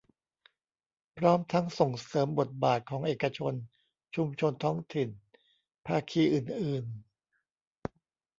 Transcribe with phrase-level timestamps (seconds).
[1.17, 3.53] พร้อมทั้งส่งเสริมบทบาทของเอกชน
[4.15, 5.09] ชุมชนท้องถิ่น
[5.87, 6.85] ภาคีอื่นอื่น